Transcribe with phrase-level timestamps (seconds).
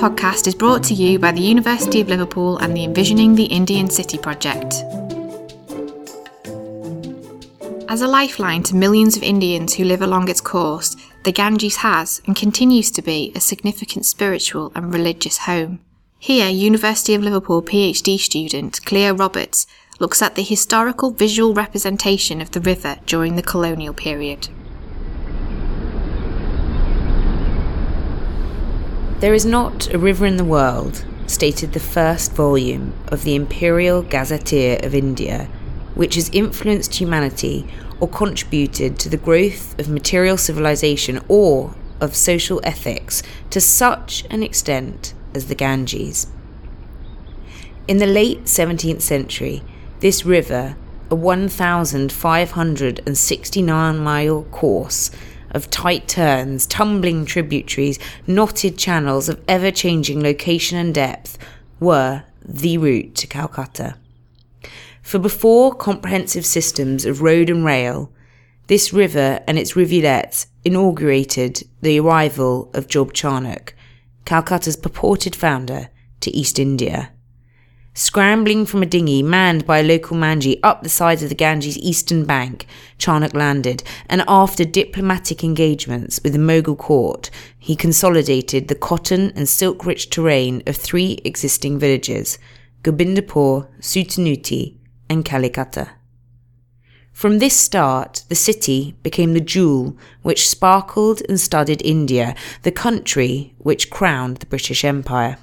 [0.00, 3.90] podcast is brought to you by the University of Liverpool and the Envisioning the Indian
[3.90, 4.72] City project.
[7.86, 12.22] As a lifeline to millions of Indians who live along its course, the Ganges has
[12.26, 15.80] and continues to be a significant spiritual and religious home.
[16.18, 19.66] Here, University of Liverpool PhD student Cleo Roberts
[19.98, 24.48] looks at the historical visual representation of the river during the colonial period.
[29.20, 34.00] There is not a river in the world, stated the first volume of the Imperial
[34.00, 35.46] Gazetteer of India,
[35.94, 37.66] which has influenced humanity
[38.00, 44.42] or contributed to the growth of material civilization or of social ethics to such an
[44.42, 46.26] extent as the Ganges.
[47.86, 49.62] In the late 17th century,
[49.98, 50.76] this river,
[51.10, 55.10] a 1,569 mile course,
[55.50, 61.38] of tight turns, tumbling tributaries, knotted channels of ever changing location and depth
[61.78, 63.96] were the route to Calcutta.
[65.02, 68.12] For before comprehensive systems of road and rail,
[68.66, 73.74] this river and its rivulets inaugurated the arrival of Job Charnock,
[74.24, 75.88] Calcutta's purported founder,
[76.20, 77.10] to East India.
[78.00, 81.76] Scrambling from a dinghy manned by a local manji up the sides of the Ganges
[81.76, 82.64] eastern bank,
[82.96, 89.46] Charnock landed, and after diplomatic engagements with the Mughal court, he consolidated the cotton and
[89.46, 92.38] silk rich terrain of three existing villages
[92.82, 94.78] Gobindapur, Sutanuti,
[95.10, 95.90] and Kalikata.
[97.12, 103.52] From this start, the city became the jewel which sparkled and studded India, the country
[103.58, 105.36] which crowned the British Empire.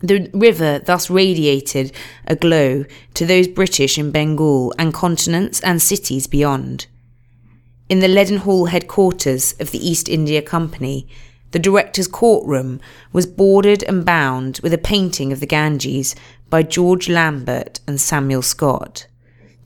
[0.00, 1.92] The river thus radiated
[2.26, 6.86] a glow to those British in Bengal and continents and cities beyond.
[7.88, 11.06] In the Leadenhall headquarters of the East India Company,
[11.52, 12.80] the director's courtroom
[13.12, 16.14] was bordered and bound with a painting of the Ganges
[16.50, 19.06] by George Lambert and Samuel Scott.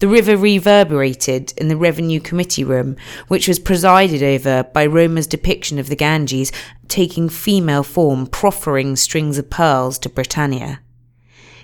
[0.01, 2.97] The river reverberated in the Revenue Committee room,
[3.29, 6.51] which was presided over by Roma's depiction of the Ganges
[6.89, 10.81] taking female form, proffering strings of pearls to Britannia.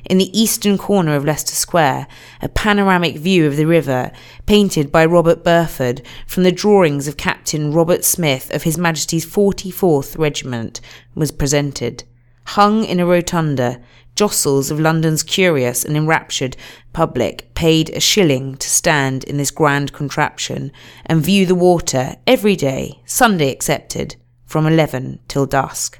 [0.04, 2.08] In the eastern corner of Leicester Square,
[2.42, 4.12] a panoramic view of the river,
[4.44, 10.18] painted by Robert Burford from the drawings of Captain Robert Smith of His Majesty's 44th
[10.18, 10.82] Regiment,
[11.14, 12.04] was presented.
[12.50, 13.80] Hung in a rotunda,
[14.14, 16.56] jostles of London's curious and enraptured
[16.92, 20.72] public paid a shilling to stand in this grand contraption
[21.04, 25.98] and view the water every day, Sunday excepted, from eleven till dusk.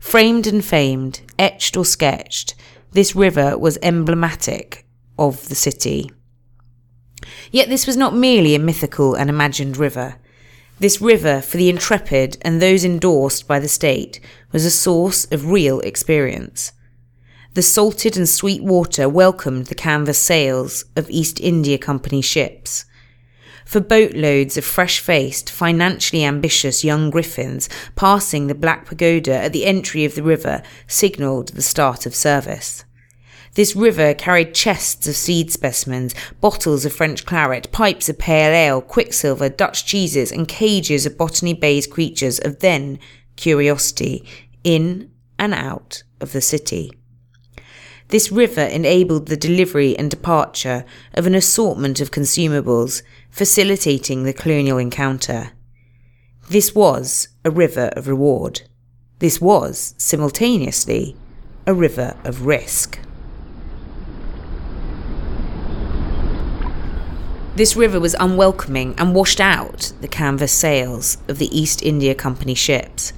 [0.00, 2.54] Framed and famed, etched or sketched,
[2.92, 4.86] this river was emblematic
[5.18, 6.10] of the city.
[7.50, 10.16] Yet this was not merely a mythical and imagined river.
[10.80, 14.20] This river, for the intrepid and those endorsed by the state,
[14.52, 16.72] was a source of real experience.
[17.54, 22.84] The salted and sweet water welcomed the canvas sails of East India Company ships.
[23.64, 29.66] For boatloads of fresh faced, financially ambitious young griffins passing the Black Pagoda at the
[29.66, 32.84] entry of the river signalled the start of service.
[33.58, 38.80] This river carried chests of seed specimens, bottles of French claret, pipes of pale ale,
[38.80, 43.00] quicksilver, Dutch cheeses, and cages of Botany Bay's creatures of then
[43.34, 44.24] curiosity
[44.62, 45.10] in
[45.40, 46.92] and out of the city.
[48.10, 54.78] This river enabled the delivery and departure of an assortment of consumables, facilitating the colonial
[54.78, 55.50] encounter.
[56.48, 58.62] This was a river of reward.
[59.18, 61.16] This was, simultaneously,
[61.66, 63.00] a river of risk.
[67.58, 72.54] This river was unwelcoming and washed out the canvas sails of the East India Company
[72.54, 73.12] ships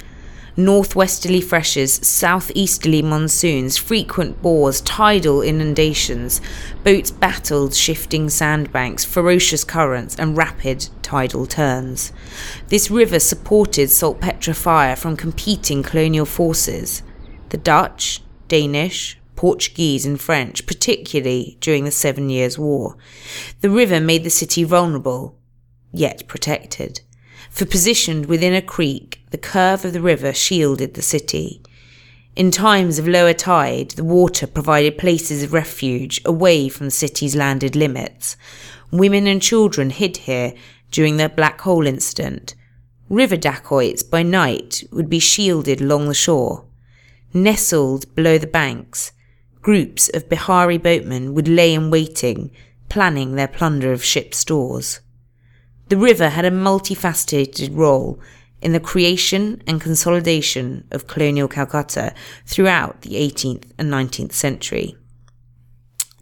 [0.57, 6.41] northwesterly freshers, southeasterly monsoons, frequent bores, tidal inundations,
[6.85, 12.11] boats battled shifting sandbanks, ferocious currents, and rapid tidal turns.
[12.69, 17.03] This river supported saltpetre fire from competing colonial forces.
[17.51, 22.97] The Dutch, Danish, Portuguese, and French, particularly during the Seven Years' War.
[23.63, 25.39] The river made the city vulnerable,
[25.93, 27.01] yet protected
[27.51, 31.63] for positioned within a creek, the curve of the river shielded the city.
[32.37, 37.35] In times of lower tide, the water provided places of refuge away from the city's
[37.35, 38.37] landed limits.
[38.93, 40.55] Women and children hid here
[40.91, 42.55] during the Black Hole incident.
[43.09, 46.65] River dacoits by night would be shielded along the shore.
[47.35, 49.13] Nestled below the banks,
[49.63, 52.51] groups of Bihari boatmen would lay in waiting,
[52.89, 55.01] planning their plunder of ship stores.
[55.89, 58.21] The river had a multifaceted role
[58.63, 62.15] in the creation and consolidation of colonial Calcutta
[62.47, 64.97] throughout the 18th and 19th century.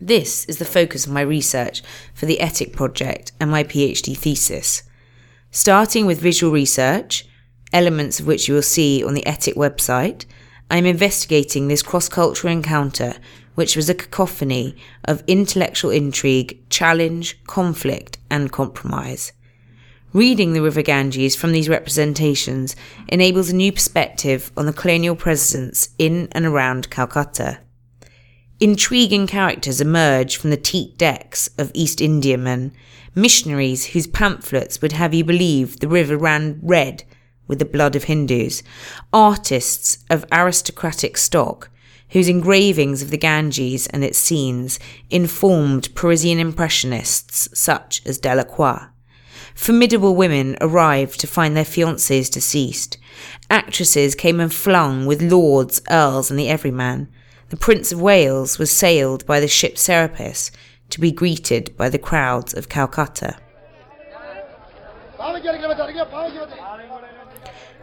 [0.01, 1.83] This is the focus of my research
[2.15, 4.85] for the ETIC project and my PhD thesis.
[5.51, 7.27] Starting with visual research,
[7.73, 10.25] elements of which you will see on the ETIC website,
[10.71, 13.15] I am investigating this cross cultural encounter,
[13.55, 19.33] which was a cacophony of intellectual intrigue, challenge, conflict, and compromise.
[20.13, 22.77] Reading the River Ganges from these representations
[23.09, 27.61] enables a new perspective on the colonial presence in and around Calcutta.
[28.61, 32.73] Intriguing characters emerge from the teak decks of East Indiamen,
[33.15, 37.05] missionaries whose pamphlets would have you believe the river ran red
[37.49, 38.63] with the blood of Hindus,
[39.13, 41.71] artists of aristocratic stock
[42.11, 44.79] whose engravings of the Ganges and its scenes
[45.11, 48.87] informed Parisian impressionists such as Delacroix.
[49.55, 52.97] Formidable women arrived to find their fiancés deceased.
[53.51, 57.09] Actresses came and flung with lords, earls, and the everyman.
[57.49, 60.51] The Prince of Wales was sailed by the ship Serapis
[60.91, 63.37] to be greeted by the crowds of Calcutta.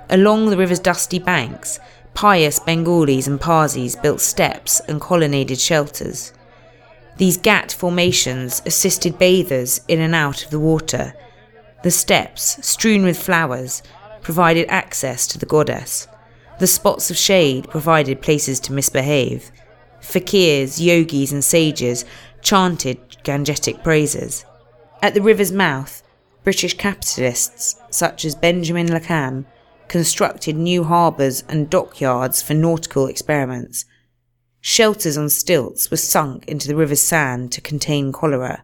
[0.10, 1.80] Along the river's dusty banks,
[2.14, 6.34] pious Bengalis and Parsis built steps and colonnaded shelters.
[7.18, 11.14] These ghat formations assisted bathers in and out of the water
[11.86, 13.84] the steps, strewn with flowers,
[14.24, 16.08] provided access to the goddess.
[16.58, 19.52] The spots of shade provided places to misbehave.
[20.02, 22.04] Fakirs, yogis, and sages
[22.42, 24.46] chanted Gangetic praises.
[25.04, 26.02] At the river's mouth,
[26.44, 29.46] British capitalists such as Benjamin Lacam
[29.88, 33.86] constructed new harbours and dockyards for nautical experiments.
[34.62, 38.64] Shelters on stilts were sunk into the river's sand to contain cholera.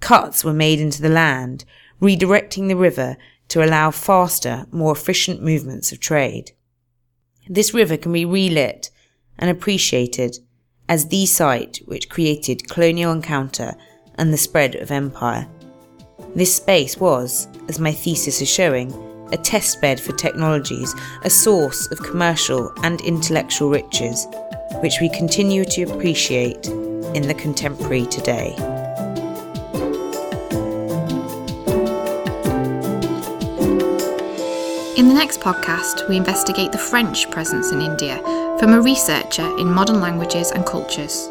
[0.00, 1.64] Cuts were made into the land,
[2.00, 3.16] redirecting the river
[3.48, 6.52] to allow faster, more efficient movements of trade.
[7.48, 8.90] This river can be relit
[9.38, 10.38] and appreciated
[10.88, 13.74] as the site which created colonial encounter
[14.16, 15.48] and the spread of empire.
[16.34, 18.92] This space was, as my thesis is showing,
[19.32, 24.26] a testbed for technologies, a source of commercial and intellectual riches,
[24.80, 26.68] which we continue to appreciate
[27.14, 28.54] in the contemporary today.
[34.96, 38.18] In the next podcast, we investigate the French presence in India
[38.58, 41.30] from a researcher in modern languages and cultures.